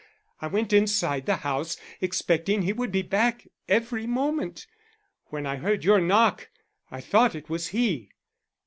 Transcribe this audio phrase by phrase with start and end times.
[0.41, 4.65] I went inside the house, expecting he would be back every moment.
[5.27, 6.49] When I heard your knock
[6.89, 8.09] I thought it was he."